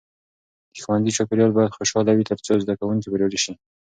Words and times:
د 0.73 0.75
ښوونځي 0.83 1.11
چاپیریال 1.17 1.51
باید 1.57 1.75
خوشحاله 1.77 2.11
وي 2.13 2.25
ترڅو 2.29 2.61
زده 2.63 2.73
کوونکي 2.79 3.07
بریالي 3.11 3.39
سي. 3.45 3.53